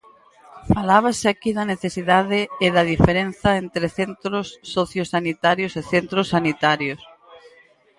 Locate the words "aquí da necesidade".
1.29-2.39